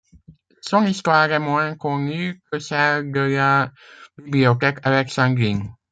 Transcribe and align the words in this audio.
Son 0.61 0.83
histoire 0.87 1.31
est 1.31 1.37
moins 1.37 1.75
connue 1.75 2.41
que 2.51 2.57
celle 2.57 3.11
de 3.11 3.19
la 3.19 3.71
bibliothèque 4.17 4.79
alexandrine. 4.81 5.75